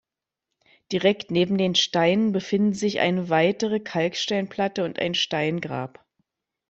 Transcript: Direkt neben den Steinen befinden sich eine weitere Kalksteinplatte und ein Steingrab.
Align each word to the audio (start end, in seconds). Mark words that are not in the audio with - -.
Direkt 0.91 1.29
neben 1.29 1.59
den 1.59 1.75
Steinen 1.75 2.31
befinden 2.31 2.73
sich 2.73 3.01
eine 3.01 3.29
weitere 3.29 3.79
Kalksteinplatte 3.79 4.83
und 4.83 4.97
ein 4.97 5.13
Steingrab. 5.13 6.03